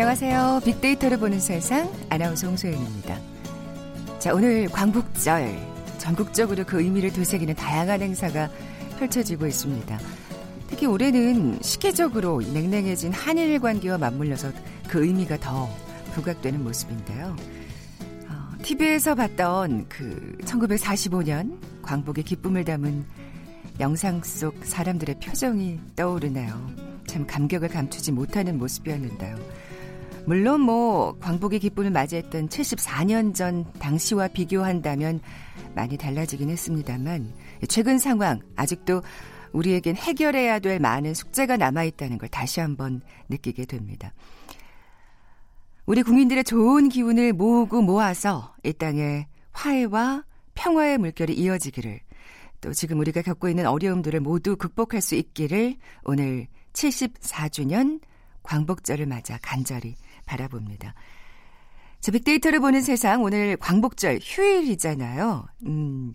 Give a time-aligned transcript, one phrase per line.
[0.00, 0.62] 안녕하세요.
[0.64, 3.18] 빅데이터를 보는 세상 아나운서 홍소연입니다.
[4.18, 5.54] 자, 오늘 광복절
[5.98, 8.48] 전국적으로 그 의미를 되새기는 다양한 행사가
[8.98, 9.98] 펼쳐지고 있습니다.
[10.68, 14.52] 특히 올해는 시계적으로 냉랭해진 한일 관계와 맞물려서
[14.88, 15.68] 그 의미가 더
[16.14, 17.36] 부각되는 모습인데요.
[18.30, 23.04] 어, TV에서 봤던 그 1945년 광복의 기쁨을 담은
[23.80, 26.70] 영상 속 사람들의 표정이 떠오르네요.
[27.06, 29.36] 참 감격을 감추지 못하는 모습이었는데요.
[30.30, 35.18] 물론 뭐 광복의 기쁨을 맞이했던 74년 전 당시와 비교한다면
[35.74, 37.34] 많이 달라지긴 했습니다만
[37.68, 39.02] 최근 상황 아직도
[39.50, 44.12] 우리에겐 해결해야 될 많은 숙제가 남아 있다는 걸 다시 한번 느끼게 됩니다.
[45.84, 50.22] 우리 국민들의 좋은 기운을 모으고 모아서 이 땅에 화해와
[50.54, 51.98] 평화의 물결이 이어지기를
[52.60, 58.00] 또 지금 우리가 겪고 있는 어려움들을 모두 극복할 수 있기를 오늘 74주년
[58.44, 59.96] 광복절을 맞아 간절히
[60.30, 60.94] 바라봅니다.
[62.00, 65.46] 자, 빅데이터로 보는 세상 오늘 광복절 휴일이잖아요.
[65.66, 66.14] 음,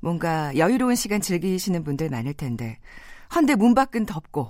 [0.00, 2.78] 뭔가 여유로운 시간 즐기시는 분들 많을 텐데
[3.34, 4.48] 헌데 문 밖은 덥고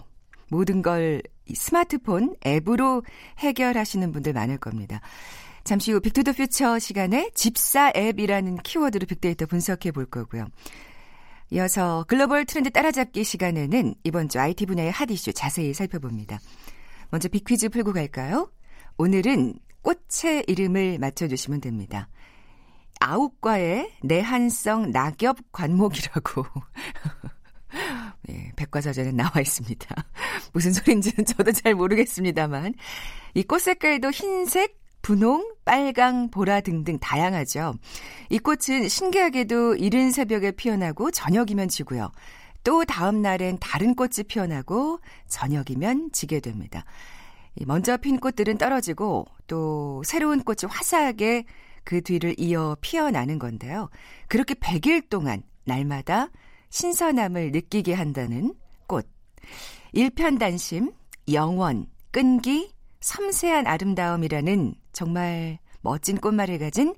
[0.48, 3.02] 모든 걸 스마트폰 앱으로
[3.38, 5.00] 해결하시는 분들 많을 겁니다.
[5.64, 10.46] 잠시 후 Big to the Future 시간에 집사 앱이라는 키워드로 빅데이터 분석해 볼 거고요.
[11.50, 16.38] 이어서 글로벌 트렌드 따라잡기 시간에는 이번 주 IT 분야의 핫 이슈 자세히 살펴봅니다.
[17.10, 18.50] 먼저 빅퀴즈 풀고 갈까요?
[18.98, 22.08] 오늘은 꽃의 이름을 맞춰주시면 됩니다.
[23.00, 26.44] 아홉과의 내한성 낙엽 관목이라고.
[28.22, 29.94] 네, 백과사전에 나와 있습니다.
[30.54, 32.74] 무슨 소린지는 저도 잘 모르겠습니다만.
[33.34, 37.74] 이 꽃 색깔도 흰색, 분홍, 빨강, 보라 등등 다양하죠.
[38.30, 42.10] 이 꽃은 신기하게도 이른 새벽에 피어나고 저녁이면 지고요.
[42.64, 46.84] 또 다음 날엔 다른 꽃이 피어나고 저녁이면 지게 됩니다.
[47.64, 51.44] 먼저 핀 꽃들은 떨어지고 또 새로운 꽃이 화사하게
[51.84, 53.88] 그 뒤를 이어 피어나는 건데요.
[54.28, 56.28] 그렇게 100일 동안 날마다
[56.70, 58.54] 신선함을 느끼게 한다는
[58.86, 59.08] 꽃.
[59.92, 60.92] 일편단심,
[61.32, 66.94] 영원, 끈기, 섬세한 아름다움이라는 정말 멋진 꽃말을 가진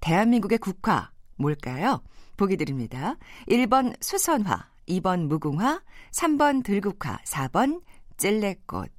[0.00, 2.02] 대한민국의 국화 뭘까요?
[2.36, 3.16] 보기 드립니다.
[3.48, 5.80] 1번 수선화, 2번 무궁화,
[6.12, 7.82] 3번 들국화, 4번
[8.18, 8.95] 찔레꽃.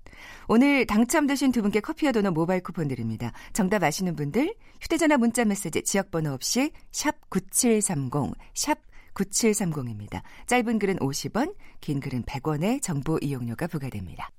[0.47, 3.31] 오늘 당첨되신 두 분께 커피와 도넛 모바일 쿠폰 드립니다.
[3.53, 8.79] 정답 아시는 분들 휴대전화 문자 메시지 지역번호 없이 샵 9730, 샵
[9.13, 10.21] 9730입니다.
[10.45, 14.29] 짧은 글은 50원, 긴 글은 100원의 정보 이용료가 부과됩니다.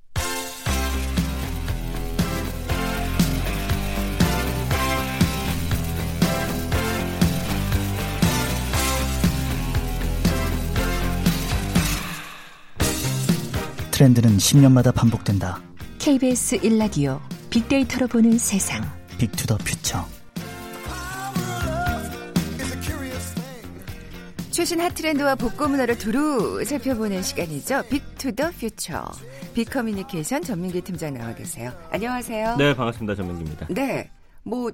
[13.99, 15.61] 트렌드는 10년마다 반복된다.
[16.09, 17.21] KBS 1라디오
[17.51, 18.83] 빅데이터로 보는 세상.
[19.19, 20.03] Big to the Future.
[24.51, 27.83] 최신 hot 트렌드와 복고 문화를 두루 살펴보는 시간이죠.
[27.91, 29.05] Big to the Future.
[29.53, 31.73] 빅커뮤니케이션 전민기 팀장 나와 계세요.
[31.91, 32.57] 안녕하세요.
[32.57, 33.15] 네, 반갑습니다.
[33.15, 33.67] 전민기입니다.
[33.69, 34.11] 네.
[34.45, 34.71] 뭐,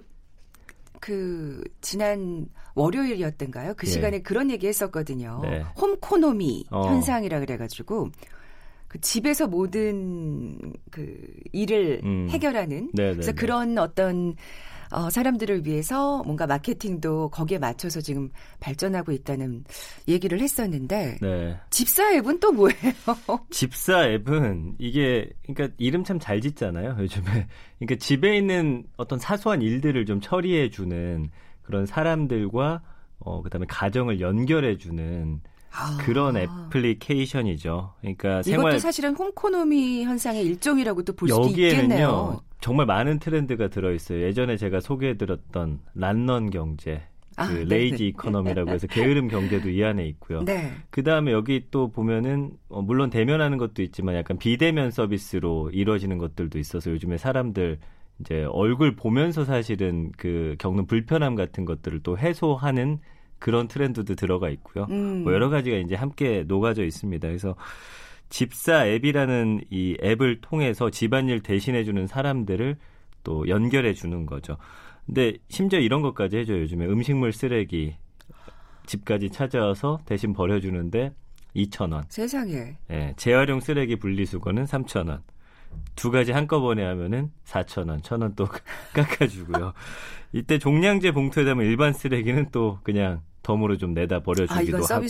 [1.00, 2.46] 그, 지난
[2.76, 3.74] 월요일이었던가요?
[3.76, 3.90] 그 예.
[3.90, 5.40] 시간에 그런 얘기 했었거든요.
[5.42, 5.64] 네.
[5.80, 6.90] homeconomy 어.
[6.90, 8.10] 현상이라 그래가지고,
[8.94, 10.56] 그 집에서 모든
[10.92, 11.18] 그
[11.50, 12.28] 일을 음.
[12.30, 13.14] 해결하는 네네네.
[13.14, 13.40] 그래서 네, 네.
[13.40, 14.36] 그런 어떤
[14.92, 19.64] 어, 사람들을 위해서 뭔가 마케팅도 거기에 맞춰서 지금 발전하고 있다는
[20.06, 21.58] 얘기를 했었는데 네.
[21.70, 22.76] 집사 앱은 또 뭐예요?
[23.50, 27.48] 집사 앱은 이게 그러니까 이름 참 잘 짓잖아요 요즘에
[27.80, 31.28] 그러니까 집에 있는 어떤 사소한 일들을 좀 처리해 주는
[31.62, 32.80] 그런 사람들과
[33.18, 35.40] 어 그다음에 가정을 연결해 주는
[35.76, 35.96] 아.
[36.00, 37.94] 그런 애플리케이션이죠.
[38.00, 42.40] 그러니까 생활 이것도 사실은 homeconomy 현상의 일종이라고 또 볼 수도 있겠네요.
[42.60, 44.22] 정말 많은 트렌드가 들어 있어요.
[44.22, 47.02] 예전에 제가 소개해 드렸던 란런 경제
[47.36, 50.44] 아, 그 아, lazy economy라고 해서 게으름 경제도 이 안에 있고요.
[50.44, 50.70] 네.
[50.90, 56.58] 그 다음에 여기 또 보면은 어, 물론 대면하는 것도 있지만 약간 비대면 서비스로 이루어지는 것들도
[56.58, 57.78] 있어서 요즘에 사람들
[58.20, 62.98] 이제 얼굴 보면서 사실은 그 겪는 불편함 같은 것들을 또 해소하는
[63.38, 64.86] 그런 트렌드도 들어가 있고요.
[64.90, 65.24] 음.
[65.24, 67.28] 뭐 여러 가지가 이제 함께 녹아져 있습니다.
[67.28, 67.54] 그래서
[68.28, 72.76] 집사 앱이라는 이 앱을 통해서 집안일 대신해 주는 사람들을
[73.22, 74.56] 또 연결해 주는 거죠.
[75.06, 76.60] 근데 심지어 이런 것까지 해줘요.
[76.62, 77.96] 요즘에 음식물 쓰레기
[78.86, 81.12] 집까지 찾아와서 대신 버려주는데
[81.54, 82.04] 2,000원.
[82.08, 82.76] 세상에.
[82.90, 85.20] 예, 재활용 쓰레기 분리수거는 3,000원.
[85.94, 88.46] 두 가지 한꺼번에 하면은 4,000원, 1,000원 또
[88.94, 89.72] 깎아주고요.
[90.32, 95.06] 이때 종량제 봉투에 담은 일반 쓰레기는 또 그냥 덤으로 좀 내다 버려주기도 아, 하고.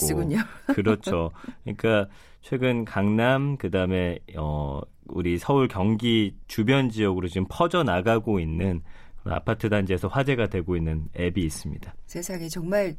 [0.75, 1.31] 그렇죠.
[1.63, 2.09] 그러니까
[2.43, 8.83] 최근 강남 그다음에 어 우리 서울 경기 주변 지역으로 지금 퍼져 나가고 있는
[9.25, 11.95] 아파트 단지에서 화제가 되고 있는 앱이 있습니다.
[12.07, 12.97] 세상에 정말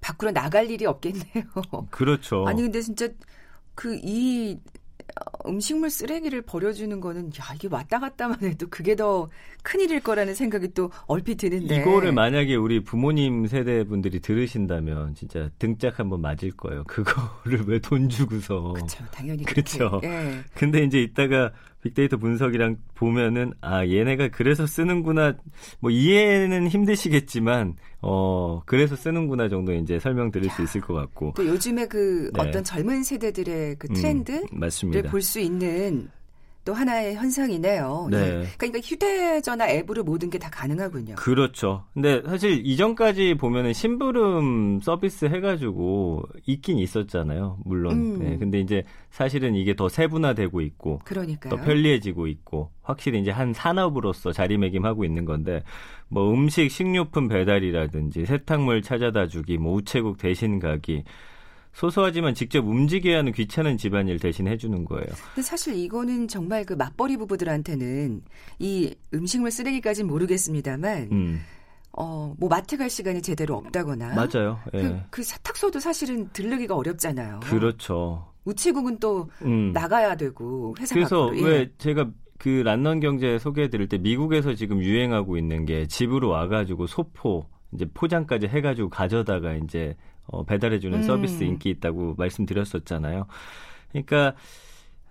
[0.00, 1.44] 밖으로 나갈 일이 없겠네요.
[1.90, 2.46] 그렇죠.
[2.46, 3.06] 아니 근데 진짜
[3.74, 4.58] 그 이
[5.46, 9.28] 음식물 쓰레기를 버려주는 거는 야 이게 왔다 갔다만 해도 그게 더
[9.62, 15.98] 큰일일 거라는 생각이 또 얼핏 드는데 이거를 만약에 우리 부모님 세대 분들이 들으신다면 진짜 등짝
[15.98, 16.84] 한번 맞을 거예요.
[16.88, 20.00] 그거를 왜 돈 주고서 그렇죠 당연히 그렇죠.
[20.04, 20.40] 예.
[20.54, 21.50] 근데 이제 이따가
[21.82, 25.34] 빅데이터 분석이랑 보면은 아 얘네가 그래서 쓰는구나.
[25.80, 31.34] 뭐 이해는 힘드시겠지만 어 그래서 쓰는구나 정도 이제 설명드릴 수 있을 것 같고.
[31.36, 32.42] 또 요즘에 그 네.
[32.42, 36.10] 어떤 젊은 세대들의 그 트렌드를 음, 볼수 있는
[36.64, 38.08] 또 하나의 현상이네요.
[38.10, 38.18] 네.
[38.18, 38.44] 예.
[38.58, 41.16] 그러니까 휴대전화 앱으로 모든 게 다 가능하군요.
[41.16, 41.84] 그렇죠.
[41.92, 47.58] 근데 사실 이전까지 보면은 심부름 서비스 해가지고 있긴 있었잖아요.
[47.64, 47.92] 물론.
[47.92, 48.18] 음.
[48.18, 48.38] 네.
[48.38, 51.56] 근데 이제 사실은 이게 더 세분화되고 있고, 그러니까요.
[51.56, 55.62] 더 편리해지고 있고, 확실히 이제 한 산업으로서 자리매김하고 있는 건데,
[56.08, 61.04] 뭐 음식, 식료품 배달이라든지 세탁물 찾아다주기, 뭐 우체국 대신 가기.
[61.72, 65.06] 소소하지만 직접 움직여야 하는 귀찮은 집안일 대신 해주는 거예요.
[65.34, 68.22] 근데 사실 이거는 정말 그 맞벌이 부부들한테는
[68.58, 71.40] 이 음식물 쓰레기까지는 모르겠습니다만, 음.
[71.92, 74.14] 어, 뭐 마트 갈 시간이 제대로 없다거나.
[74.14, 74.60] 맞아요.
[74.70, 74.82] 그, 예.
[74.82, 77.40] 그, 그 세탁소도 사실은 들르기가 어렵잖아요.
[77.44, 78.26] 그렇죠.
[78.44, 79.72] 우체국은 또 음.
[79.72, 81.46] 나가야 되고 회사 그래서 밖으로.
[81.46, 81.70] 왜 예.
[81.78, 86.86] 제가 그 란넌 경제 소개해 드릴 때 미국에서 지금 유행하고 있는 게 집으로 와 가지고
[86.86, 89.94] 소포 이제 포장까지 해 가지고 가져다가 이제
[90.32, 91.02] 어, 배달해주는 음.
[91.02, 93.26] 서비스 인기 있다고 말씀드렸었잖아요.
[93.90, 94.34] 그러니까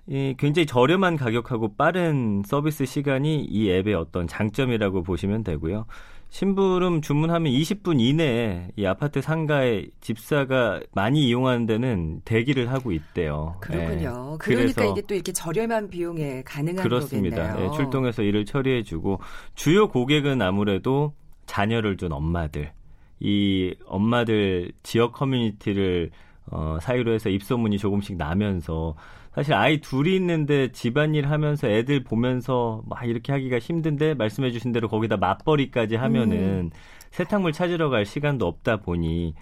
[0.08, 5.86] 이 굉장히 저렴한 가격하고 빠른 서비스 시간이 이 앱의 어떤 장점이라고 보시면 되고요.
[6.30, 13.56] 심부름 주문하면 20분 이내에 이 아파트 상가의 집사가 많이 이용하는 데는 대기를 하고 있대요.
[13.60, 14.32] 그렇군요.
[14.32, 14.38] 네.
[14.40, 17.54] 그러니까 이게 또 이렇게 저렴한 비용에 가능한 그렇습니다.
[17.54, 17.72] 거겠네요.
[17.72, 19.20] 네, 출동해서 일을 처리해주고
[19.56, 21.14] 주요 고객은 아무래도
[21.48, 22.72] 자녀를 둔 엄마들,
[23.20, 26.12] 이 엄마들 지역 커뮤니티를
[26.52, 28.96] 어, 사유로 해서 입소문이 조금씩 나면서
[29.34, 34.88] 사실 아이 둘이 있는데 집안일 하면서 애들 보면서 막 이렇게 하기가 힘든데 말씀해 주신 대로
[34.88, 36.70] 거기다 맞벌이까지 하면은 음.
[37.12, 39.36] 세탁물 찾으러 갈 시간도 없다 보니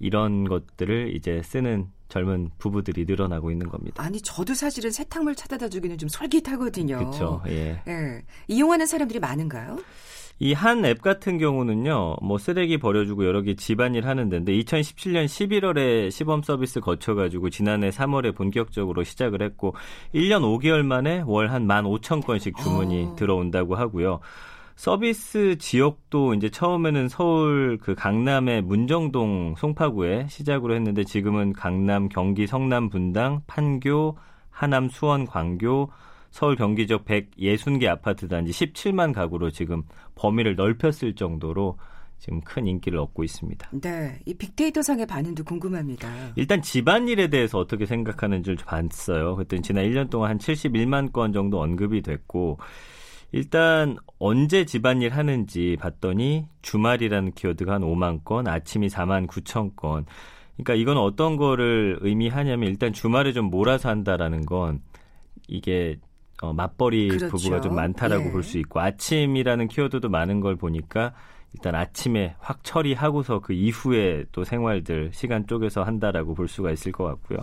[0.00, 4.02] 이런 것들을 이제 쓰는 젊은 부부들이 늘어나고 있는 겁니다.
[4.02, 6.98] 아니 저도 사실은 세탁물 찾아다 주기는 좀 솔깃하거든요.
[6.98, 7.42] 그렇죠.
[7.48, 7.82] 예.
[7.86, 8.22] 예.
[8.48, 9.78] 이용하는 사람들이 많은가요?
[10.40, 16.10] 이 한 앱 같은 경우는요, 뭐 쓰레기 버려주고 여러 개 집안일 하는 데인데 2017년 11월에
[16.10, 19.74] 시범 서비스 거쳐가지고 지난해 3월에 본격적으로 시작을 했고
[20.14, 23.08] 1년 5개월 만에 월 한 15,000건씩 주문이 오.
[23.10, 23.16] 어.
[23.16, 24.20] 들어온다고 하고요.
[24.76, 32.88] 서비스 지역도 이제 처음에는 서울 그 강남의 문정동 송파구에 시작으로 했는데 지금은 강남, 경기, 성남,
[32.88, 34.18] 분당, 판교,
[34.50, 35.90] 하남, 수원, 광교,
[36.34, 39.84] 서울 경기 지역 160개 아파트 단지 17만 가구로 지금
[40.16, 41.78] 범위를 넓혔을 정도로
[42.18, 43.68] 지금 큰 인기를 얻고 있습니다.
[43.80, 46.08] 네, 이 빅데이터 상의 반응도 궁금합니다.
[46.34, 49.36] 일단 집안일에 대해서 어떻게 생각하는지를 봤어요.
[49.36, 52.58] 그랬더니 지난 1년 동안 한 71만 건 정도 언급이 됐고
[53.30, 60.04] 일단 언제 집안일 하는지 봤더니 주말이라는 키워드가 한 5만 건, 아침이 4만 9천 건.
[60.56, 64.82] 그러니까 이건 어떤 거를 의미하냐면 일단 주말에 좀 몰아서 한다라는 건
[65.46, 65.96] 이게
[66.42, 67.28] 어, 맞벌이 그렇죠.
[67.28, 68.30] 부부가 좀 많다라고 예.
[68.30, 71.12] 볼수 있고 아침이라는 키워드도 많은 걸 보니까
[71.54, 77.04] 일단 아침에 확 처리하고서 그 이후에 또 생활들 시간 쪼개서 한다라고 볼 수가 있을 것
[77.04, 77.38] 같고요.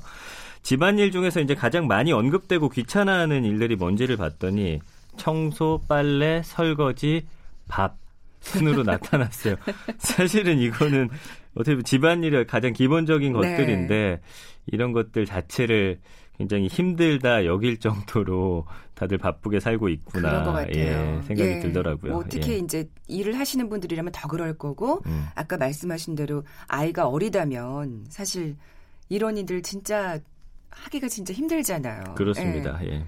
[0.61, 4.79] 집안일 중에서 이제 가장 많이 언급되고 귀찮아하는 일들이 뭔지를 봤더니
[5.17, 7.25] 청소, 빨래, 설거지,
[7.67, 7.95] 밥
[8.41, 9.55] 순으로 나타났어요.
[9.97, 11.09] 사실은 이거는
[11.55, 13.39] 어떻게 보면 집안일의 가장 기본적인 네.
[13.39, 14.21] 것들인데
[14.67, 15.99] 이런 것들 자체를
[16.41, 21.59] 굉장히 힘들다 여길 정도로 다들 바쁘게 살고 있구나 예, 생각이 예.
[21.59, 22.13] 들더라고요.
[22.13, 22.57] 뭐 특히 예.
[22.57, 25.27] 이제 일을 하시는 분들이라면 더 그럴 거고 음.
[25.35, 28.55] 아까 말씀하신 대로 아이가 어리다면 사실
[29.09, 30.19] 이런 일들 진짜
[30.71, 32.15] 하기가 진짜 힘들잖아요.
[32.15, 32.79] 그렇습니다.
[32.85, 33.05] 예.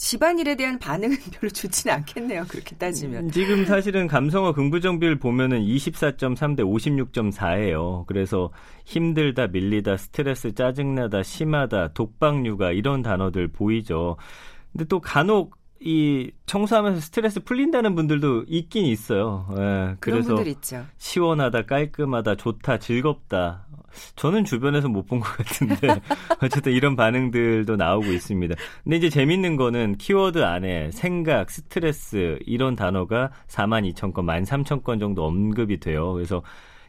[0.00, 0.04] 예.
[0.10, 2.44] 집안일에 대한 반응은 별로 좋지는 않겠네요.
[2.48, 3.24] 그렇게 따지면.
[3.24, 8.06] 음, 지금 사실은 감성어 긍부정비를 보면은 24.3 대 56.4예요.
[8.06, 8.50] 그래서
[8.86, 14.16] 힘들다, 밀리다, 스트레스, 짜증나다, 심하다, 독박 육아 이런 단어들 보이죠.
[14.72, 19.46] 근데 또 간혹 이 청소하면서 스트레스 풀린다는 분들도 있긴 있어요.
[19.56, 20.34] 예, 그래서
[20.98, 23.66] 시원하다, 깔끔하다, 좋다, 즐겁다.
[24.14, 26.00] 저는 주변에서 못 본 것 같은데
[26.42, 28.54] 어쨌든 이런 반응들도 나오고 있습니다.
[28.84, 34.84] 근데 이제 재밌는 거는 키워드 안에 생각, 스트레스 이런 단어가 4만 2천 건, 1만 3천
[34.84, 36.12] 건 정도 언급이 돼요.
[36.12, 36.42] 그래서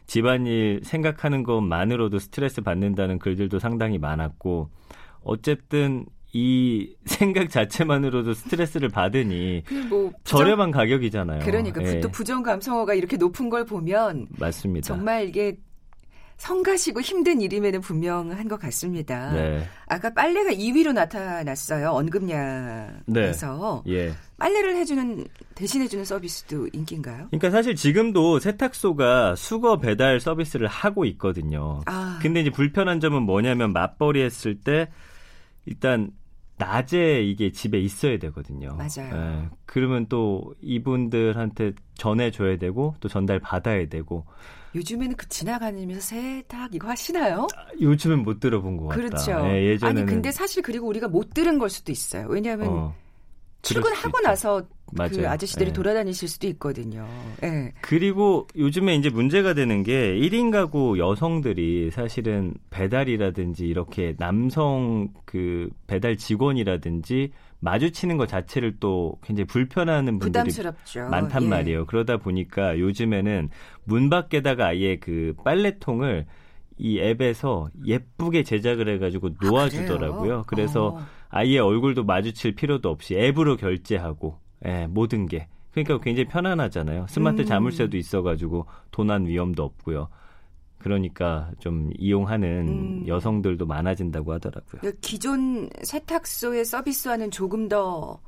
[0.06, 4.68] 집안일 생각하는 것만으로도 스트레스 받는다는 글들도 상당히 많았고
[5.24, 11.40] 어쨌든 이 생각 자체만으로도 스트레스를 받으니 뭐 부정, 저렴한 가격이잖아요.
[11.44, 12.00] 그러니까 예.
[12.00, 14.86] 또 부정 감성어가 이렇게 높은 걸 보면 맞습니다.
[14.86, 15.56] 정말 이게
[16.38, 19.30] 성가시고 힘든 일임에는 분명한 것 같습니다.
[19.32, 19.64] 네.
[19.86, 21.90] 아까 빨래가 2위로 나타났어요.
[21.90, 23.82] 언급량에서.
[23.86, 23.92] 네.
[23.92, 24.12] 예.
[24.38, 25.24] 빨래를 해주는
[25.54, 27.28] 대신해주는 서비스도 인기인가요?
[27.28, 31.80] 그러니까 사실 지금도 세탁소가 수거 배달 서비스를 하고 있거든요.
[31.86, 32.18] 아.
[32.20, 34.88] 근데 이제 불편한 점은 뭐냐면 맞벌이 했을 때
[35.66, 36.10] 일단
[36.58, 38.76] 낮에 이게 집에 있어야 되거든요.
[38.76, 39.14] 맞아요.
[39.14, 44.24] 예, 그러면 또 이분들한테 전해줘야 되고 또 전달 받아야 되고.
[44.74, 47.46] 요즘에는 그 지나가면서 세탁 이거 하시나요?
[47.56, 49.00] 아, 요즘은 못 들어본 것 같다.
[49.00, 49.32] 그렇죠.
[49.48, 50.02] 예, 예전에는.
[50.02, 52.26] 아니 근데 사실 그리고 우리가 못 들은 걸 수도 있어요.
[52.28, 52.94] 왜냐하면 어.
[53.62, 55.10] 출근하고 나서 그 맞아요.
[55.12, 55.72] 그 아저씨들이 네.
[55.72, 57.08] 돌아다니실 수도 있거든요.
[57.40, 57.72] 네.
[57.80, 66.16] 그리고 요즘에 이제 문제가 되는 게 1인 가구 여성들이 사실은 배달이라든지 이렇게 남성 그 배달
[66.16, 71.08] 직원이라든지 마주치는 것 자체를 또 굉장히 불편해하는 분들이 부담스럽죠.
[71.08, 71.48] 많단 예.
[71.48, 71.86] 말이에요.
[71.86, 73.48] 그러다 보니까 요즘에는
[73.84, 76.26] 문 밖에다가 아예 그 빨래통을
[76.78, 80.38] 이 앱에서 예쁘게 제작을 해가지고 아, 놓아주더라고요.
[80.38, 81.06] 아, 그래서 어.
[81.32, 87.06] 아예 얼굴도 마주칠 필요도 없이 앱으로 결제하고 예, 모든 게 그러니까 굉장히 편안하잖아요.
[87.08, 87.46] 스마트 음.
[87.46, 90.08] 자물쇠도 있어가지고 도난 위험도 없고요.
[90.78, 93.08] 그러니까 좀 이용하는 음.
[93.08, 94.92] 여성들도 많아진다고 하더라고요.
[95.00, 98.20] 기존 세탁소의 서비스와는 조금 더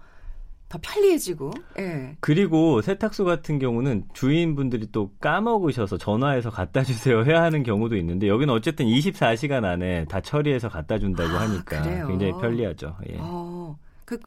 [0.68, 1.52] 더 편리해지고.
[1.78, 2.16] 예.
[2.20, 8.52] 그리고 세탁소 같은 경우는 주인분들이 또 까먹으셔서 전화해서 갖다 주세요 해야 하는 경우도 있는데 여기는
[8.52, 12.96] 어쨌든 24시간 안에 다 처리해서 갖다 준다고 아, 하니까 아, 굉장히 편리하죠.
[13.10, 13.16] 예.
[13.18, 14.18] 어, 그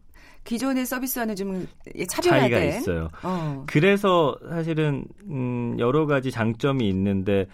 [0.44, 1.68] 기존의 서비스와는 좀
[2.08, 3.10] 차이가 있어요.
[3.24, 3.66] 어.
[3.68, 7.48] 그래서 사실은 음 여러 가지 장점이 있는데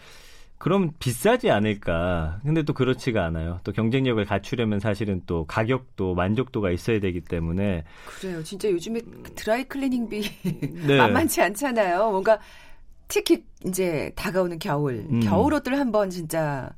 [0.63, 2.39] 그럼 비싸지 않을까.
[2.41, 3.59] 근데 또 그렇지가 않아요.
[3.65, 7.83] 또 경쟁력을 갖추려면 사실은 또 가격도 만족도가 있어야 되기 때문에.
[8.05, 8.41] 그래요.
[8.43, 9.01] 진짜 요즘에
[9.35, 10.21] 드라이 클리닝비
[10.87, 10.97] 네.
[10.99, 12.09] 만만치 않잖아요.
[12.11, 12.39] 뭔가
[13.09, 15.05] 특히 이제 다가오는 겨울.
[15.11, 15.19] 음.
[15.19, 16.69] 겨울 옷들 한번 진짜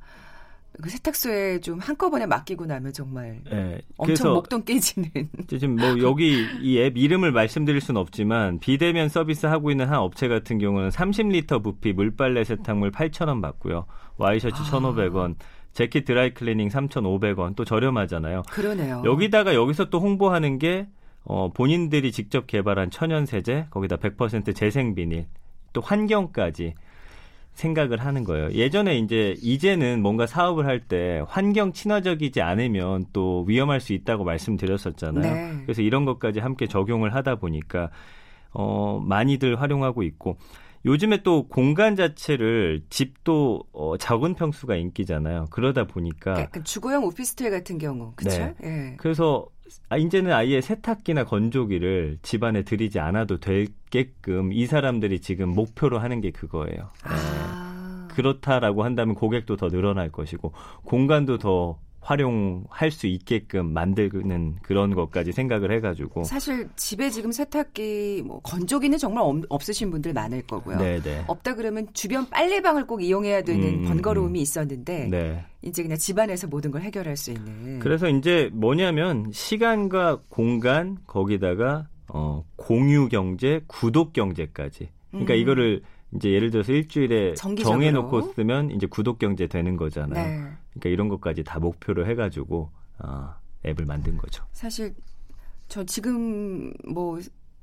[0.82, 5.10] 그 세탁소에 좀 한꺼번에 맡기고 나면 정말 네, 엄청 목돈 깨지는.
[5.48, 10.28] 지금 뭐 여기 이 앱 이름을 말씀드릴 수는 없지만 비대면 서비스 하고 있는 한 업체
[10.28, 13.86] 같은 경우는 30리터 부피 물빨래 세탁물 8,000원 받고요.
[14.18, 14.64] 와이셔츠 아.
[14.64, 15.36] 1,500원.
[15.72, 18.42] 재킷 드라이 클리닝 3,500원 또 저렴하잖아요.
[18.50, 19.02] 그러네요.
[19.04, 20.88] 여기다가 여기서 또 홍보하는 게
[21.24, 25.26] 어, 본인들이 직접 개발한 천연 세제, 거기다 100% 재생 비닐,
[25.72, 26.74] 또 환경까지
[27.56, 28.52] 생각을 하는 거예요.
[28.52, 35.34] 예전에 이제 이제는 뭔가 사업을 할 때 환경 친화적이지 않으면 또 위험할 수 있다고 말씀드렸었잖아요.
[35.34, 35.62] 네.
[35.64, 37.90] 그래서 이런 것까지 함께 적용을 하다 보니까
[38.52, 40.36] 어 많이들 활용하고 있고
[40.86, 45.46] 요즘에 또 공간 자체를 집도 어, 적은 평수가 인기잖아요.
[45.50, 48.38] 그러다 보니까 약간 주거용 오피스텔 같은 경우, 그렇죠?
[48.38, 48.54] 네.
[48.60, 48.96] 네.
[48.98, 49.46] 그래서
[49.88, 56.30] 아, 이제는 아예 세탁기나 건조기를 집안에 들이지 않아도 되게끔 이 사람들이 지금 목표로 하는 게
[56.30, 56.90] 그거예요.
[57.02, 58.06] 아.
[58.08, 58.14] 네.
[58.14, 60.52] 그렇다라고 한다면 고객도 더 늘어날 것이고
[60.84, 68.40] 공간도 더 활용할 수 있게끔 만드는 그런 것까지 생각을 해가지고 사실 집에 지금 세탁기 뭐
[68.42, 70.78] 건조기는 정말 없으신 분들 많을 거고요.
[70.78, 71.02] 네네.
[71.02, 71.24] 네.
[71.26, 74.40] 없다 그러면 주변 빨래방을 꼭 이용해야 되는 음, 번거로움이 음.
[74.40, 75.44] 있었는데 네.
[75.62, 77.80] 이제 그냥 집안에서 모든 걸 해결할 수 있는.
[77.80, 84.90] 그래서 이제 뭐냐면 시간과 공간 거기다가 어, 공유 경제, 구독 경제까지.
[85.10, 85.38] 그러니까 음.
[85.38, 85.82] 이거를
[86.14, 87.74] 이제 예를 들어서 일주일에 정기적으로.
[87.74, 90.24] 정해놓고 쓰면 이제 구독 경제 되는 거잖아요.
[90.24, 90.36] 네.
[90.70, 93.34] 그러니까 이런 것까지 다 목표로 해가지고 어,
[93.64, 94.44] 앱을 만든 거죠.
[94.52, 94.94] 사실
[95.68, 97.18] 저 지금 뭐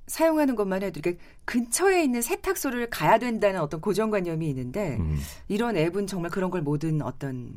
[0.08, 5.18] 사용하는 것만 해도 이렇게 근처에 있는 세탁소를 가야 된다는 어떤 고정관념이 있는데 음.
[5.48, 7.54] 이런 앱은 정말 그런 걸 모든 어떤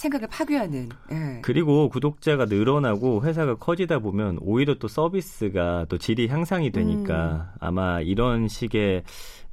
[0.00, 0.88] 생각을 파괴하는.
[1.12, 1.40] 예.
[1.42, 7.58] 그리고 구독자가 늘어나고 회사가 커지다 보면 오히려 또 서비스가 또 질이 향상이 되니까 음.
[7.60, 9.02] 아마 이런 식의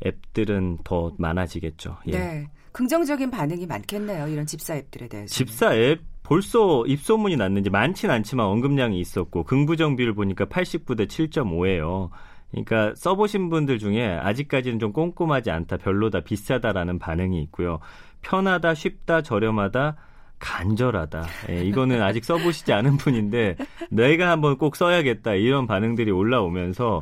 [0.06, 1.98] 앱들은 더 많아지겠죠.
[2.08, 2.12] 예.
[2.12, 2.48] 네.
[2.72, 4.28] 긍정적인 반응이 많겠네요.
[4.28, 5.34] 이런 집사 앱들에 대해서.
[5.34, 12.10] 집사 앱 벌써 입소문이 났는지 많지는 않지만 언급량이 있었고 긍부정비를 보니까 89대 7.5예요.
[12.52, 17.80] 그러니까 써보신 분들 중에 아직까지는 좀 꼼꼼하지 않다, 별로다, 비싸다라는 반응이 있고요.
[18.22, 19.98] 편하다, 쉽다, 저렴하다,
[20.40, 21.26] 간절하다.
[21.50, 23.56] 예, 이거는 아직 써보시지 않은 분인데
[23.90, 27.02] 내가 한번 꼭 써야겠다 이런 반응들이 올라오면서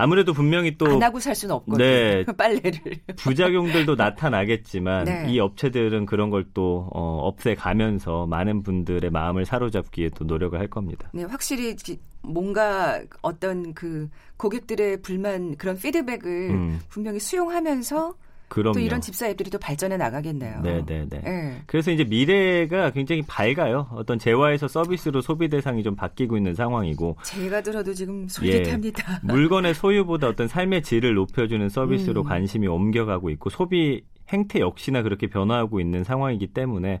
[0.00, 1.84] 아무래도 분명히 또 안 하고 살 수는 없거든요.
[1.84, 2.72] 네, 빨래를
[3.16, 5.26] 부작용들도 나타나겠지만 네.
[5.28, 11.10] 이 업체들은 그런 걸 또 어, 없애가면서 많은 분들의 마음을 사로잡기에 또 노력을 할 겁니다.
[11.12, 11.74] 네, 확실히
[12.22, 16.80] 뭔가 어떤 그 고객들의 불만 그런 피드백을 음.
[16.88, 18.14] 분명히 수용하면서
[18.48, 18.74] 그럼요.
[18.74, 20.60] 또 이런 집사 앱들이 또 발전해 나가겠네요.
[20.62, 21.20] 네, 네, 네.
[21.20, 21.62] 네.
[21.66, 23.88] 그래서 이제 미래가 굉장히 밝아요.
[23.92, 27.16] 어떤 재화에서 서비스로 소비 대상이 좀 바뀌고 있는 상황이고.
[27.22, 29.20] 제가 들어도 지금 솔깃합니다.
[29.22, 32.26] 예, 물건의 소유보다 어떤 삶의 질을 높여주는 서비스로 음.
[32.26, 37.00] 관심이 옮겨가고 있고 소비 행태 역시나 그렇게 변화하고 있는 상황이기 때문에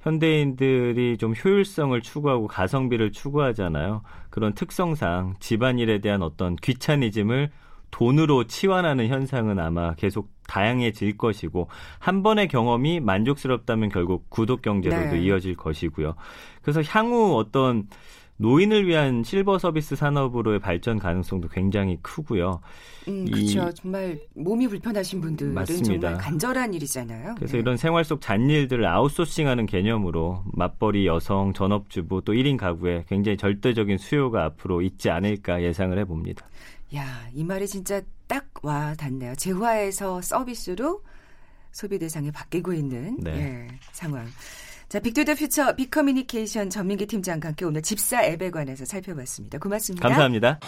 [0.00, 4.02] 현대인들이 좀 효율성을 추구하고 가성비를 추구하잖아요.
[4.30, 7.50] 그런 특성상 집안일에 대한 어떤 귀차니즘을
[7.90, 11.68] 돈으로 치환하는 현상은 아마 계속 다양해질 것이고
[11.98, 15.22] 한 번의 경험이 만족스럽다면 결국 구독 경제로도 네.
[15.22, 16.14] 이어질 것이고요.
[16.62, 17.88] 그래서 향후 어떤
[18.40, 22.60] 노인을 위한 실버 서비스 산업으로의 발전 가능성도 굉장히 크고요.
[23.06, 23.70] 음, 그렇죠.
[23.74, 26.08] 정말 몸이 불편하신 분들은 맞습니다.
[26.08, 27.34] 정말 간절한 일이잖아요.
[27.36, 27.58] 그래서 네.
[27.58, 34.44] 이런 생활 속 잔일들을 아웃소싱하는 개념으로 맞벌이 여성, 전업주부 또 1인 가구에 굉장히 절대적인 수요가
[34.46, 36.46] 앞으로 있지 않을까 예상을 해봅니다.
[36.94, 39.34] 야, 이 말이 진짜 딱 와 닿네요.
[39.36, 41.02] 재화에서 서비스로
[41.72, 43.30] 소비 대상이 바뀌고 있는 네.
[43.30, 44.26] 예, 상황.
[44.88, 49.58] 자, 빅투더 퓨처 빅커뮤니케이션 전민기 팀장과 함께 오늘 집사 앱에 관해서 살펴봤습니다.
[49.58, 50.08] 고맙습니다.
[50.08, 50.58] 감사합니다.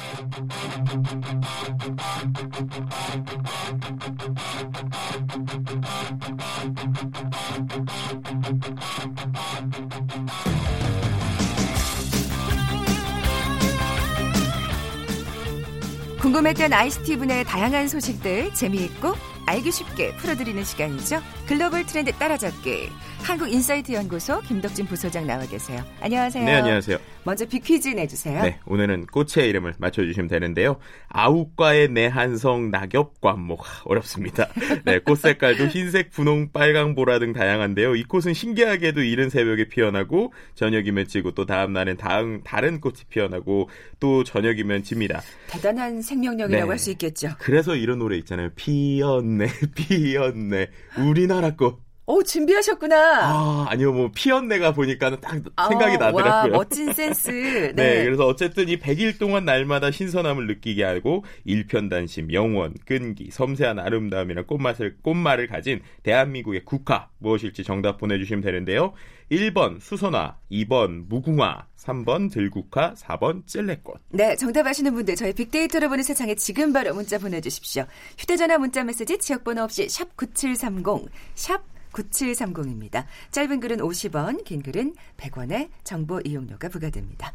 [16.22, 21.20] 궁금했던 ICT 분야의 다양한 소식들 재미있고 알기 쉽게 풀어드리는 시간이죠.
[21.48, 22.90] 글로벌 트렌드 따라잡기.
[23.22, 25.82] 한국인사이트 연구소 김덕진 부소장 나와 계세요.
[26.00, 26.44] 안녕하세요.
[26.44, 26.98] 네, 안녕하세요.
[27.24, 28.42] 먼저 빅퀴즈 내주세요.
[28.42, 30.78] 네, 오늘은 꽃의 이름을 맞춰주시면 되는데요.
[31.08, 34.48] 아욱과의 내한성 낙엽 관목 어렵습니다.
[34.84, 37.94] 네, 꽃 색깔도 흰색, 분홍, 빨강, 보라 등 다양한데요.
[37.94, 43.70] 이 꽃은 신기하게도 이른 새벽에 피어나고 저녁이면 지고 또 다음 날은 다음 다른 꽃이 피어나고
[44.00, 45.22] 또 저녁이면 집니다.
[45.48, 46.68] 대단한 생명력이라고 네.
[46.68, 47.30] 할수 있겠죠.
[47.38, 48.50] 그래서 이런 노래 있잖아요.
[48.56, 51.91] 피었네, 피었네, 우리나라 꽃.
[52.12, 52.94] 오, 준비하셨구나.
[53.22, 56.24] 아, 아니요, 뭐, 피었네가 보니까는 딱 생각이 아, 나더라고요.
[56.24, 57.30] 와, 멋진 센스.
[57.72, 57.72] 네.
[57.72, 58.04] 네.
[58.04, 64.98] 그래서 어쨌든 이 100일 동안 날마다 신선함을 느끼게 하고, 일편단심, 영원, 끈기, 섬세한 아름다움이나 꽃맛을,
[65.00, 68.92] 꽃말을 가진 대한민국의 국화, 무엇일지 정답 보내주시면 되는데요.
[69.30, 73.98] 1번 수선화, 2번 무궁화, 3번 들국화, 4번 찔레꽃.
[74.10, 77.86] 네, 정답 아시는 분들 저희 빅데이터를 보는 세상에 지금 바로 문자 보내주십시오.
[78.18, 83.04] 휴대전화 문자 메시지 지역번호 없이 샵 9730, 샵 9730입니다.
[83.30, 87.32] 짧은 글은 50원, 긴 글은 100원의 정보 이용료가 부과됩니다.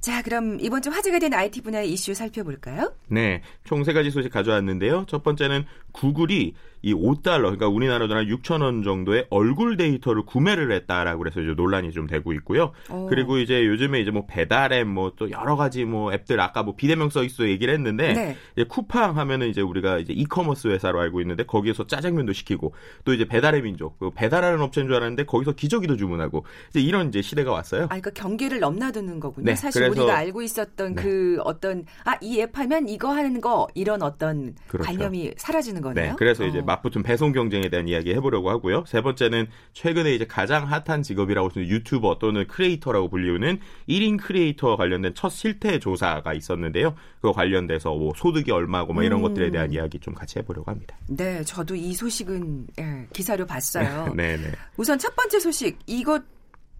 [0.00, 2.94] 자, 그럼 이번 주 화제가 된 IT 분야의 이슈 살펴볼까요?
[3.08, 5.04] 네, 총 세 가지 소식 가져왔는데요.
[5.08, 11.26] 첫 번째는 구글이 이 5달러, 그러니까 우리나라 돈한 6천 원 정도의 얼굴 데이터를 구매를 했다라고
[11.26, 12.72] 해서 이제 논란이 좀 되고 있고요.
[12.90, 13.06] 오.
[13.06, 17.10] 그리고 이제 요즘에 이제 뭐 배달앱 뭐 또 여러 가지 뭐 앱들 아까 뭐 비대면
[17.10, 18.36] 서비스 얘기를 했는데 네.
[18.56, 22.72] 이제 쿠팡 하면은 이제 우리가 이제 이커머스 회사로 알고 있는데 거기에서 짜장면도 시키고
[23.04, 27.20] 또 이제 배달의 민족 그 배달하는 업체인 줄 알았는데 거기서 기저귀도 주문하고 이제 이런 이제
[27.22, 27.84] 시대가 왔어요.
[27.84, 29.46] 아, 그러니까 경계를 넘나드는 거군요.
[29.46, 31.02] 네, 사실 우리가 알고 있었던 네.
[31.02, 34.86] 그 어떤 아 이 앱 하면 이거 하는 거 이런 어떤 그렇죠.
[34.86, 36.10] 관념이 사라지는 거네요.
[36.10, 36.46] 네, 그래서 어.
[36.46, 38.84] 이제 맞붙은 배송 경쟁에 대한 이야기 해보려고 하고요.
[38.86, 45.14] 세 번째는 최근에 이제 가장 핫한 직업이라고 하는 유튜버 또는 크리에이터라고 불리우는 1인 크리에이터와 관련된
[45.14, 46.94] 첫 실태 조사가 있었는데요.
[47.16, 49.22] 그거 관련돼서 뭐 소득이 얼마고 뭐 이런 음.
[49.22, 50.96] 것들에 대한 이야기 좀 같이 해보려고 합니다.
[51.08, 54.12] 네, 저도 이 소식은 예, 기사로 봤어요.
[54.16, 54.52] 네, 네.
[54.76, 56.22] 우선 첫 번째 소식 이것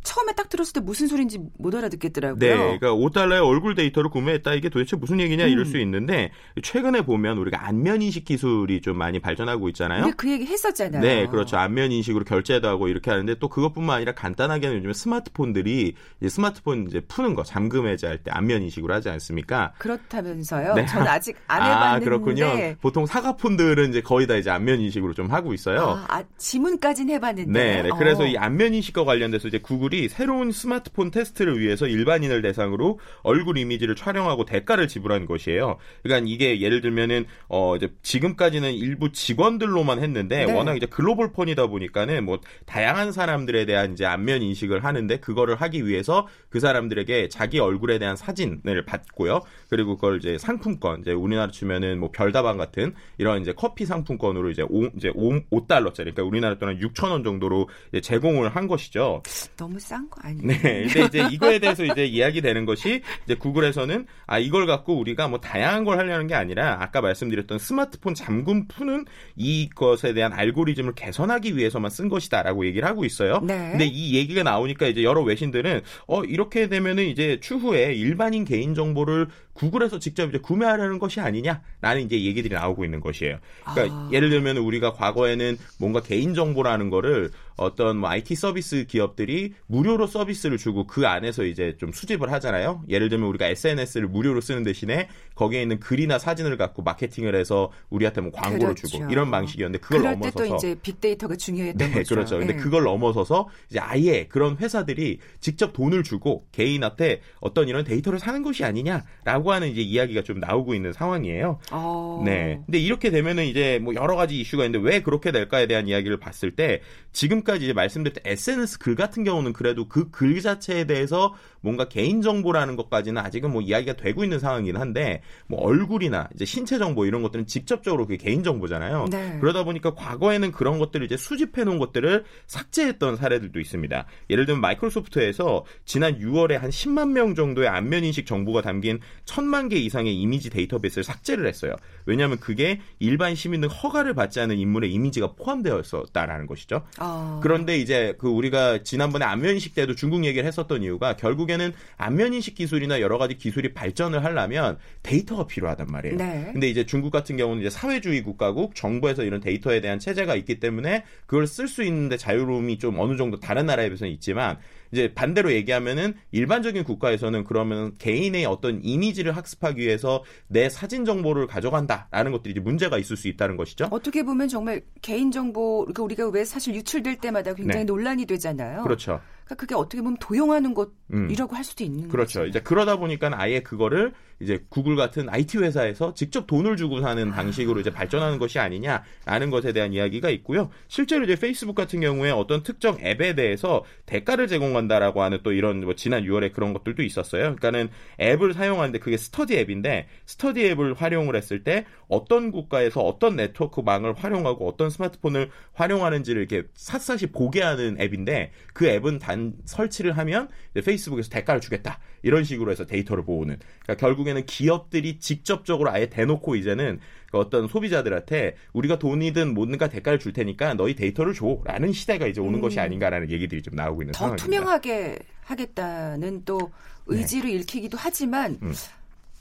[0.03, 2.39] 처음에 딱 들었을 때 무슨 소리인지 못 알아듣겠더라고요.
[2.39, 5.51] 네, 그러니까 5달러의 얼굴 데이터를 구매했다 이게 도대체 무슨 얘기냐 음.
[5.51, 6.31] 이럴 수 있는데
[6.63, 10.03] 최근에 보면 우리가 안면 인식 기술이 좀 많이 발전하고 있잖아요.
[10.03, 11.03] 근데 그 얘기 했었잖아요.
[11.03, 11.59] 네, 그렇죠.
[11.59, 17.01] 안면 인식으로 결제도 하고 이렇게 하는데 또 그것뿐만 아니라 간단하게는 요즘에 스마트폰들이 이제 스마트폰 이제
[17.01, 19.73] 푸는 거 잠금 해제할 때 안면 인식으로 하지 않습니까?
[19.79, 20.75] 그렇다면서요?
[20.75, 20.87] 네.
[20.87, 21.85] 전 아직 안 해봤는데.
[21.85, 22.77] 아, 그렇군요.
[22.81, 26.03] 보통 사과폰들은 이제 거의 다 이제 안면 인식으로 좀 하고 있어요.
[26.09, 27.53] 아, 아 지문까지는 해봤는데.
[27.53, 27.91] 네, 네.
[27.99, 28.27] 그래서 어.
[28.27, 33.97] 이 안면 인식과 관련돼서 이제 구글 구글이 새로운 스마트폰 테스트를 위해서 일반인을 대상으로 얼굴 이미지를
[33.97, 35.77] 촬영하고 대가를 지불한 것이에요.
[36.03, 40.53] 그러니까 이게 예를 들면은 어 이제 지금까지는 일부 직원들로만 했는데 네.
[40.53, 45.87] 워낙 이제 글로벌 폰이다 보니까는 뭐 다양한 사람들에 대한 이제 안면 인식을 하는데 그거를 하기
[45.87, 49.43] 위해서 그 사람들에게 자기 얼굴에 대한 사진을 받고요.
[49.69, 54.63] 그리고 그걸 이제 상품권 이제 우리나라 치면은 뭐 별다방 같은 이런 이제 커피 상품권으로 이제
[54.63, 57.69] 5 이제 5, 5달러짜리 그러니까 우리나라 돈한 6천 원 정도로
[58.01, 59.23] 제공을 한 것이죠.
[59.57, 60.47] 너무 싼 거 아니에요?
[60.47, 60.87] 네.
[60.87, 65.85] 근데 이제 이거에 대해서 이제 이야기되는 것이 이제 구글에서는 아 이걸 갖고 우리가 뭐 다양한
[65.85, 72.09] 걸 하려는 게 아니라 아까 말씀드렸던 스마트폰 잠금 푸는 이것에 대한 알고리즘을 개선하기 위해서만 쓴
[72.09, 73.41] 것이다라고 얘기를 하고 있어요.
[73.43, 73.71] 네.
[73.71, 79.29] 근데 이 얘기가 나오니까 이제 여러 외신들은 어 이렇게 되면은 이제 추후에 일반인 개인 정보를
[79.55, 83.39] 구글에서 직접 이제 구매하려는 것이 아니냐라는 이제 얘기들이 나오고 있는 것이에요.
[83.73, 84.09] 그러니까 아.
[84.13, 90.57] 예를 들면 우리가 과거에는 뭔가 개인 정보라는 거를 어떤 뭐 IT 서비스 기업들이 무료로 서비스를
[90.57, 92.83] 주고 그 안에서 이제 좀 수집을 하잖아요.
[92.89, 98.23] 예를 들면 우리가 SNS를 무료로 쓰는 대신에 거기에 있는 글이나 사진을 갖고 마케팅을 해서 우리한테
[98.23, 98.87] 뭐 광고를 그렇죠.
[98.87, 102.15] 주고 이런 방식이었는데 그걸 넘어서서 또 이제 빅데이터가 중요했던 네, 거죠.
[102.15, 102.39] 그렇죠.
[102.39, 102.59] 근데 네.
[102.63, 108.65] 그걸 넘어서서 이제 아예 그런 회사들이 직접 돈을 주고 개인한테 어떤 이런 데이터를 사는 것이
[108.65, 111.59] 아니냐라고 하는 이제 이야기가 좀 나오고 있는 상황이에요.
[111.73, 112.23] 어...
[112.25, 112.61] 네.
[112.67, 116.51] 근데 이렇게 되면은 이제 뭐 여러 가지 이슈가 있는데 왜 그렇게 될까에 대한 이야기를 봤을
[116.51, 116.83] 때
[117.13, 122.77] 지금까지 이제 말씀드렸던 SNS 글 같은 경우는 그래도 그 글 자체에 대해서 뭔가 개인 정보라는
[122.77, 127.47] 것까지는 아직은 뭐 이야기가 되고 있는 상황이긴 한데 뭐 얼굴이나 이제 신체 정보 이런 것들은
[127.47, 129.07] 직접적으로 그 개인 정보잖아요.
[129.11, 129.39] 네.
[129.41, 134.07] 그러다 보니까 과거에는 그런 것들을 이제 수집해 놓은 것들을 삭제했던 사례들도 있습니다.
[134.31, 139.77] 예를 들면 마이크로소프트에서 지난 6월에 한 10만 명 정도의 안면 인식 정보가 담긴 1000만 개
[139.77, 141.77] 이상의 이미지 데이터베이스를 삭제를 했어요.
[142.07, 146.83] 왜냐하면 그게 일반 시민은 허가를 받지 않은 인물의 이미지가 포함되어 있었다라는 것이죠.
[146.99, 147.41] 어...
[147.43, 152.55] 그런데 이제 그 우리가 지난번에 안면 인식 때도 중국 얘기를 했었던 이유가 결국에는 안면 인식
[152.57, 156.17] 기술이나 여러 가지 기술이 발전을 하려면 데이터가 필요하단 말이에요.
[156.17, 156.51] 네.
[156.53, 161.05] 근데 이제 중국 같은 경우는 이제 사회주의 국가국 정부에서 이런 데이터에 대한 체제가 있기 때문에
[161.27, 164.59] 그걸 쓸 수 있는데 자유로움이 좀 어느 정도 다른 나라에 비해서는 있지만
[164.93, 172.33] 이제 반대로 얘기하면은 일반적인 국가에서는 그러면 개인의 어떤 이미지를 학습하기 위해서 내 사진 정보를 가져간다라는
[172.33, 173.89] 것들이 이제 문제가 있을 수 있다는 것이죠.
[173.91, 177.85] 어떻게 보면 정말 개인 정보 그러니까 우리가 왜 사실 유출될 때마다 굉장히 네.
[177.85, 178.83] 논란이 되잖아요.
[178.83, 179.21] 그렇죠.
[179.51, 181.57] 그러니까 그게 어떻게 보면 도용하는 것이라고 음.
[181.57, 182.41] 할 수도 있는 그렇죠.
[182.41, 182.49] 거죠.
[182.49, 187.35] 이제 그러다 보니까 아예 그거를 이제 구글 같은 IT 회사에서 직접 돈을 주고 사는 아.
[187.35, 190.71] 방식으로 이제 발전하는 것이 아니냐라는 것에 대한 이야기가 있고요.
[190.89, 195.95] 실제로 이제 페이스북 같은 경우에 어떤 특정 앱에 대해서 대가를 제공한다라고 하는 또 이런 뭐
[195.95, 197.43] 지난 6월에 그런 것들도 있었어요.
[197.43, 204.15] 그러니까는 앱을 사용하는데 그게 스터디 앱인데 스터디 앱을 활용을 했을 때 어떤 국가에서 어떤 네트워크망을
[204.15, 210.49] 활용하고 어떤 스마트폰을 활용하는지를 이렇게 샅샅이 보게 하는 앱인데 그 앱은 단 설치를 하면
[210.85, 216.57] 페이스북에서 대가를 주겠다 이런 식으로 해서 데이터를 모으는 그러니까 결국에 결국에는 기업들이 직접적으로 아예 대놓고
[216.57, 217.01] 이제는
[217.31, 222.57] 그 어떤 소비자들한테 우리가 돈이든 뭔가 대가를 줄 테니까 너희 데이터를 줘라는 시대가 이제 오는
[222.57, 222.61] 음.
[222.61, 224.45] 것이 아닌가라는 얘기들이 좀 나오고 있는 더 상황입니다.
[224.45, 226.71] 투명하게 하겠다는 또
[227.07, 227.57] 의지를 네.
[227.57, 228.73] 읽히기도 하지만 음.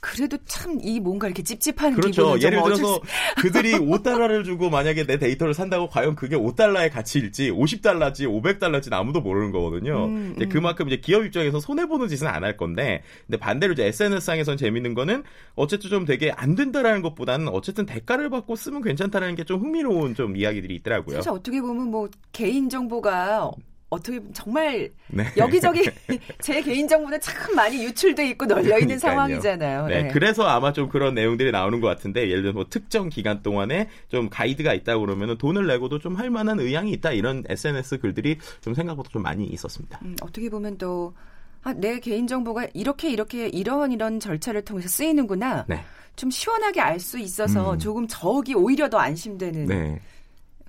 [0.00, 2.40] 그래도 참 이 뭔가 이렇게 찝찝한 그렇죠.
[2.40, 3.00] 예를 들어서
[3.36, 9.50] 그들이 5달러를 주고 만약에 내 데이터를 산다고 과연 그게 5달러의 가치일지 50달러지 500달러지 아무도 모르는
[9.52, 10.06] 거거든요.
[10.06, 10.48] 음, 음.
[10.48, 14.94] 그만큼 이제 기업 입장에서 손해 보는 짓은 안 할 건데 근데 반대로 이제 SNS상에선 재밌는
[14.94, 15.22] 거는
[15.54, 20.36] 어쨌든 좀 되게 안 된다라는 것보다는 어쨌든 대가를 받고 쓰면 괜찮다는 게 좀 흥미로운 좀
[20.36, 21.16] 이야기들이 있더라고요.
[21.16, 23.50] 사실 어떻게 보면 뭐 개인 정보가
[23.90, 25.24] 어떻게 정말 네.
[25.36, 25.82] 여기저기
[26.40, 29.86] 제 개인 정보는 참 많이 유출돼 있고 널려 있는 상황이잖아요.
[29.88, 30.02] 네.
[30.04, 30.08] 네.
[30.12, 34.28] 그래서 아마 좀 그런 내용들이 나오는 것 같은데 예를 들어 뭐 특정 기간 동안에 좀
[34.30, 39.08] 가이드가 있다고 그러면 돈을 내고도 좀 할 만한 의향이 있다 이런 SNS 글들이 좀 생각보다
[39.10, 39.98] 좀 많이 있었습니다.
[40.02, 41.14] 음, 어떻게 보면 또
[41.62, 45.64] 아, 내 개인 정보가 이렇게 이렇게 이런 이런 절차를 통해서 쓰이는구나.
[45.68, 45.82] 네.
[46.16, 47.78] 좀 시원하게 알 수 있어서 음.
[47.78, 49.66] 조금 저기 오히려 더 안심되는.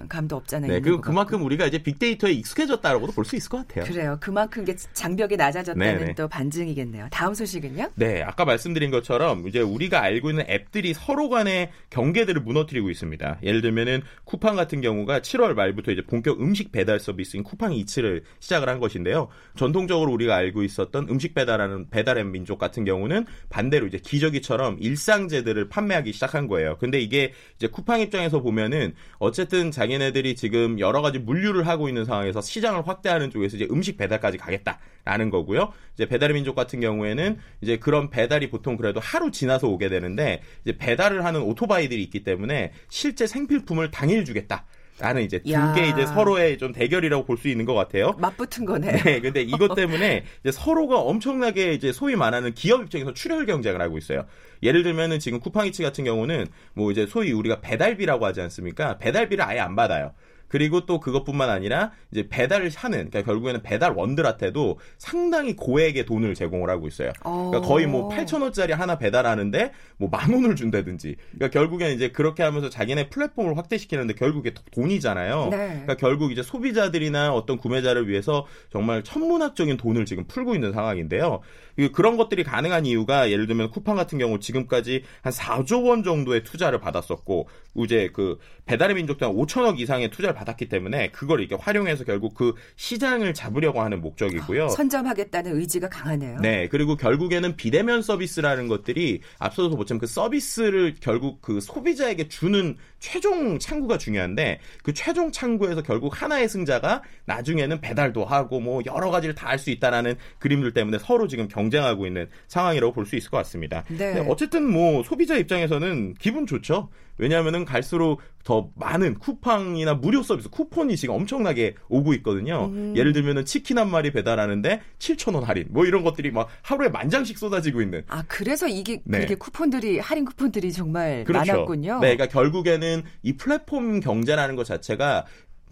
[0.01, 0.07] 네.
[0.07, 0.71] 감도 없잖아요.
[0.71, 3.85] 네, 그 그만큼 우리가 이제 빅데이터에 익숙해졌다라고도 볼 수 있을 것 같아요.
[3.85, 4.17] 그래요.
[4.19, 6.15] 그만큼 게 장벽이 낮아졌다는 네네.
[6.15, 7.07] 또 반증이겠네요.
[7.11, 7.91] 다음 소식은요?
[7.95, 13.39] 네, 아까 말씀드린 것처럼 이제 우리가 알고 있는 앱들이 서로 간의 경계들을 무너뜨리고 있습니다.
[13.43, 18.67] 예를 들면은 쿠팡 같은 경우가 7월 말부터 이제 본격 음식 배달 서비스인 쿠팡 이츠를 시작을
[18.69, 19.27] 한 것인데요.
[19.55, 26.11] 전통적으로 우리가 알고 있었던 음식 배달하는 배달앱 민족 같은 경우는 반대로 이제 기저귀처럼 일상제들을 판매하기
[26.13, 26.77] 시작한 거예요.
[26.79, 32.05] 근데 이게 이제 쿠팡 입장에서 보면은 어쨌든 자기 자기네들이 지금 여러 가지 물류를 하고 있는
[32.05, 35.73] 상황에서 시장을 확대하는 쪽에서 이제 음식 배달까지 가겠다라는 거고요.
[35.93, 40.77] 이제 배달의 민족 같은 경우에는 이제 그런 배달이 보통 그래도 하루 지나서 오게 되는데 이제
[40.77, 44.65] 배달을 하는 오토바이들이 있기 때문에 실제 생필품을 당일 주겠다.
[45.01, 48.13] 라는 이제 두 개 이제 서로의 좀 대결이라고 볼 수 있는 것 같아요.
[48.19, 48.91] 맞붙은 거네.
[49.03, 53.97] 네, 근데 이것 때문에 이제 서로가 엄청나게 이제 소위 말하는 기업 입장에서 출혈 경쟁을 하고
[53.97, 54.25] 있어요.
[54.61, 58.99] 예를 들면은 지금 쿠팡이츠 같은 경우는 뭐 이제 소위 우리가 배달비라고 하지 않습니까?
[58.99, 60.13] 배달비를 아예 안 받아요.
[60.51, 66.69] 그리고 또 그것뿐만 아니라 이제 배달을 하는 그러니까 결국에는 배달 원들한테도 상당히 고액의 돈을 제공을
[66.69, 67.13] 하고 있어요.
[67.23, 71.15] 그러니까 거의 뭐 8천 원짜리 하나 배달하는데 뭐 만 원을 준다든지.
[71.31, 75.47] 그러니까 결국에는 이제 그렇게 하면서 자기네 플랫폼을 확대시키는데 결국에 돈이잖아요.
[75.51, 75.57] 네.
[75.57, 81.39] 그러니까 결국 이제 소비자들이나 어떤 구매자를 위해서 정말 천문학적인 돈을 지금 풀고 있는 상황인데요.
[81.89, 86.79] 그런 것들이 가능한 이유가 예를 들면 쿠팡 같은 경우 지금까지 한 4조 원 정도의 투자를
[86.79, 92.33] 받았었고 이제 그 배달의 민족도 한 5천억 이상의 투자를 받았기 때문에 그걸 이렇게 활용해서 결국
[92.33, 94.65] 그 시장을 잡으려고 하는 목적이고요.
[94.65, 96.39] 아, 선점하겠다는 의지가 강하네요.
[96.41, 103.57] 네, 그리고 결국에는 비대면 서비스라는 것들이 앞서서 보자면 그 서비스를 결국 그 소비자에게 주는 최종
[103.57, 109.51] 창구가 중요한데 그 최종 창구에서 결국 하나의 승자가 나중에는 배달도 하고 뭐 여러 가지를 다
[109.51, 113.37] 할 수 있다라는 그림들 때문에 서로 지금 경쟁 하고 있는 상황이라고 볼 수 있을 것
[113.37, 113.83] 같습니다.
[113.89, 114.23] 네.
[114.29, 116.89] 어쨌든 뭐 소비자 입장에서는 기분 좋죠.
[117.17, 122.65] 왜냐하면은 갈수록 더 많은 쿠팡이나 무료 서비스 쿠폰이 지금 엄청나게 오고 있거든요.
[122.71, 122.93] 음.
[122.95, 127.09] 예를 들면은 치킨 한 마리 배달하는데 7천 원 할인 뭐 이런 것들이 막 하루에 만
[127.09, 128.03] 장씩 쏟아지고 있는.
[128.07, 129.19] 아 그래서 이게 네.
[129.19, 131.51] 그게 쿠폰들이 할인 쿠폰들이 정말 그렇죠.
[131.53, 131.99] 많았군요.
[131.99, 135.25] 네, 그러니까 결국에는 이 플랫폼 경제라는 것 자체가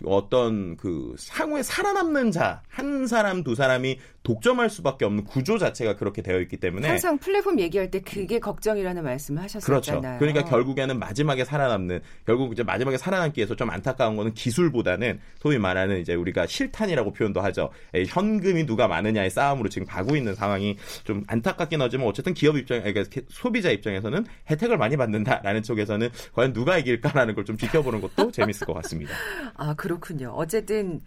[0.06, 6.22] 어떤 그 상호에 살아남는 자 한 사람 두 사람이 독점할 수밖에 없는 구조 자체가 그렇게
[6.22, 9.82] 되어 있기 때문에 항상 플랫폼 얘기할 때 그게 걱정이라는 말씀을 하셨었잖아요.
[10.02, 10.20] 그렇죠.
[10.20, 16.00] 그러니까 결국에는 마지막에 살아남는 결국 이제 마지막에 살아남기 위해서 좀 안타까운 거는 기술보다는 소위 말하는
[16.00, 17.70] 이제 우리가 실탄이라고 표현도 하죠.
[18.08, 23.22] 현금이 누가 많으냐의 싸움으로 지금 가고 있는 상황이 좀 안타깝긴 하지만 어쨌든 기업 입장, 그러니까
[23.30, 28.74] 소비자 입장에서는 혜택을 많이 받는다라는 쪽에서는 과연 누가 이길까라는 걸 좀 지켜보는 것도 재밌을 것
[28.74, 29.12] 같습니다.
[29.56, 30.34] 아 그 렇군요.
[30.36, 31.02] 어쨌든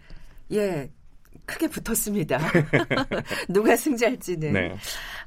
[0.51, 0.89] 예.
[1.45, 2.39] 크게 붙었습니다.
[3.49, 4.53] 누가 승자할지는.
[4.53, 4.75] 네.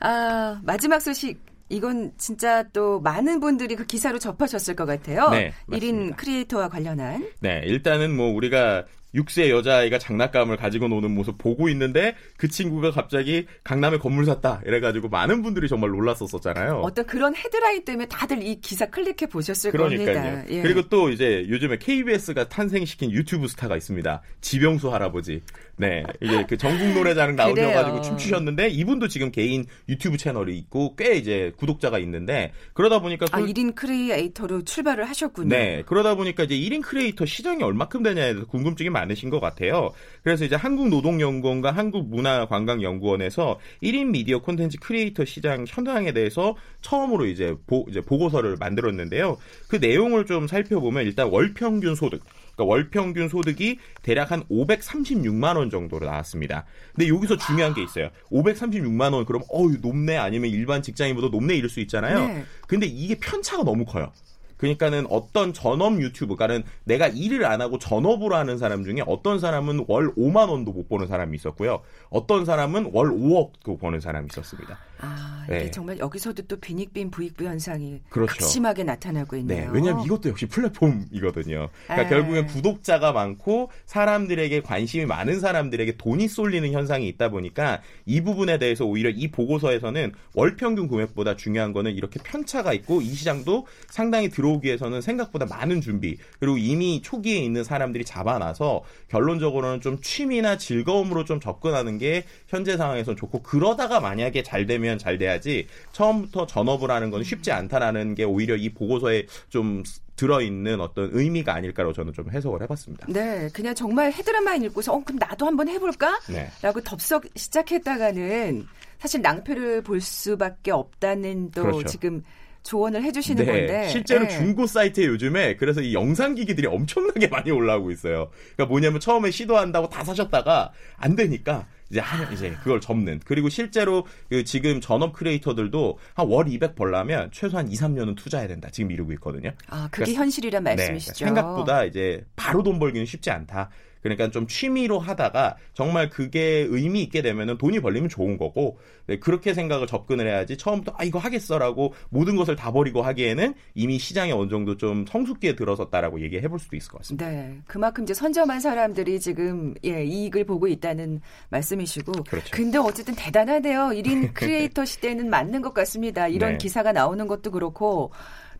[0.00, 5.30] 아, 마지막 소식 이건 진짜 또 많은 분들이 그 기사로 접하셨을 것 같아요.
[5.30, 7.28] 네, 1인 크리에이터와 관련한.
[7.40, 13.46] 네, 일단은 뭐 우리가 6세 여자아이가 장난감을 가지고 노는 모습 보고 있는데 그 친구가 갑자기
[13.64, 16.80] 강남에 건물 샀다 이래가지고 많은 분들이 정말 놀랐었잖아요.
[16.82, 20.14] 어떤 그런 헤드라인 때문에 다들 이 기사 클릭해 보셨을 그러니까요.
[20.14, 20.44] 겁니다.
[20.50, 20.62] 예.
[20.62, 24.22] 그리고 또 이제 요즘에 KBS가 탄생시킨 유튜브 스타가 있습니다.
[24.40, 25.42] 지병수 할아버지.
[25.78, 31.52] 네, 이게 그 전국 노래자랑 나오셔가지고 춤추셨는데 이분도 지금 개인 유튜브 채널이 있고 꽤 이제
[31.56, 35.48] 구독자가 있는데 그러다 보니까 아, 1인 크리에이터로 출발을 하셨군요.
[35.48, 39.92] 네, 그러다 보니까 이제 1인 크리에이터 시장이 얼마큼 되냐에 대해서 궁금증이 많으신 것 같아요.
[40.22, 48.00] 그래서 이제 한국노동연구원과 한국문화관광연구원에서 1인 미디어 콘텐츠 크리에이터 시장 현황에 대해서 처음으로 이제, 보, 이제
[48.00, 49.36] 보고서를 만들었는데요.
[49.68, 52.22] 그 내용을 좀 살펴보면 일단 월 평균 소득
[52.56, 56.64] 그러니까 월 평균 소득이 대략 한 536만 원 정도로 나왔습니다.
[56.94, 58.08] 근데 여기서 중요한 게 있어요.
[58.32, 62.26] 536만 원 그럼 어유 높네 아니면 일반 직장인보다 높네 이럴 수 있잖아요.
[62.26, 62.44] 네.
[62.66, 64.10] 근데 이게 편차가 너무 커요.
[64.56, 70.14] 그러니까는 어떤 전업 유튜브가는 내가 일을 안 하고 전업으로 하는 사람 중에 어떤 사람은 월
[70.14, 71.82] 5만 원도 못 버는 사람이 있었고요.
[72.08, 74.78] 어떤 사람은 월 5억도 버는 사람이 있었습니다.
[74.98, 75.70] 아, 이게 네.
[75.70, 78.32] 정말 여기서도 또 빈익빈 부익부 현상이 그렇죠.
[78.32, 79.64] 극심하게 나타나고 네, 있네요.
[79.64, 81.68] 네, 왜냐하면 이것도 역시 플랫폼이거든요.
[81.84, 82.06] 그러니까 에.
[82.06, 82.08] 아.
[82.08, 88.84] 결국엔 구독자가 많고 사람들에게 관심이 많은 사람들에게 돈이 쏠리는 현상이 있다 보니까 이 부분에 대해서
[88.84, 94.66] 오히려 이 보고서에서는 월 평균 금액보다 중요한 거는 이렇게 편차가 있고 이 시장도 상당히 들어오기
[94.66, 101.40] 위해서는 생각보다 많은 준비 그리고 이미 초기에 있는 사람들이 잡아놔서 결론적으로는 좀 취미나 즐거움으로 좀
[101.40, 107.10] 접근하는 게 현재 상황에서 좋고 그러다가 만약에 잘 되면 되면 잘 돼야지 처음부터 전업을 하는
[107.10, 109.82] 건 쉽지 않다라는 게 오히려 이 보고서에 좀
[110.14, 113.06] 들어있는 어떤 의미가 아닐까라고 저는 좀 해석을 해봤습니다.
[113.10, 116.20] 네, 그냥 정말 헤드라만 읽고서 어 그럼 나도 한번 해볼까?
[116.28, 116.48] 네.
[116.62, 118.66] 라고 덥석 시작했다가는
[118.98, 121.86] 사실 낭패를 볼 수밖에 없다는 또 그렇죠.
[121.88, 122.22] 지금
[122.62, 124.30] 조언을 해주시는 네, 건데 실제로 네.
[124.30, 128.30] 중고 사이트에 요즘에 그래서 이 영상 기기들이 엄청나게 많이 올라오고 있어요.
[128.54, 134.06] 그러니까 뭐냐면 처음에 시도한다고 다 사셨다가 안 되니까 이제 한 이제 그걸 접는 그리고 실제로
[134.28, 138.68] 그 지금 전업 크리에이터들도 한 월 200 벌려면 최소한 2, 3년은 투자해야 된다.
[138.72, 139.50] 지금 이루고 있거든요.
[139.68, 141.12] 아, 그게 그러니까, 현실이란 네, 말씀이시죠.
[141.12, 143.70] 네, 생각보다 이제 바로 돈 벌기는 쉽지 않다.
[144.06, 149.52] 그러니까 좀 취미로 하다가 정말 그게 의미 있게 되면은 돈이 벌리면 좋은 거고 네, 그렇게
[149.52, 154.48] 생각을 접근을 해야지 처음부터 아 이거 하겠어라고 모든 것을 다 버리고 하기에는 이미 시장에 어느
[154.48, 157.28] 정도 좀 성숙기에 들어섰다라고 얘기해 볼 수도 있을 것 같습니다.
[157.28, 162.48] 네, 그만큼 이제 선점한 사람들이 지금 예, 이익을 보고 있다는 말씀이시고 그렇죠.
[162.52, 163.88] 근데 어쨌든 대단하네요.
[163.88, 166.28] 1인 크리에이터 시대는 맞는 것 같습니다.
[166.28, 166.58] 이런 네.
[166.58, 168.12] 기사가 나오는 것도 그렇고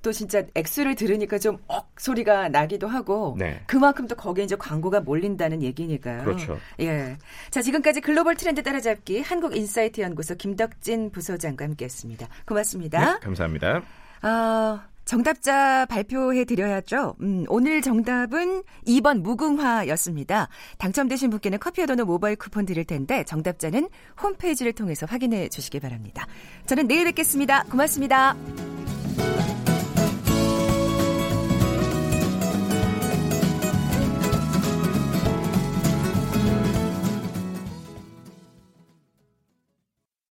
[0.07, 3.61] 또 진짜 액수를 들으니까 좀 억 소리가 나기도 하고 네.
[3.67, 6.25] 그만큼 또 거기에 이제 광고가 몰린다는 얘기니까요.
[6.25, 6.59] 그렇죠.
[6.81, 7.17] 예.
[7.51, 12.29] 자, 지금까지 글로벌 트렌드 따라잡기 한국 인사이트 연구소 김덕진 부소장과 함께 했습니다.
[12.47, 13.15] 고맙습니다.
[13.15, 13.83] 네, 감사합니다.
[14.23, 17.17] 아, 정답자 발표해 드려야죠.
[17.21, 20.49] 음, 오늘 정답은 2번 무궁화였습니다.
[20.79, 23.89] 당첨되신 분께는 커피와 도넛 모바일 쿠폰 드릴 텐데 정답자는
[24.23, 26.27] 홈페이지를 통해서 확인해 주시기 바랍니다.
[26.67, 27.65] 저는 내일 뵙겠습니다.
[27.65, 28.37] 고맙습니다.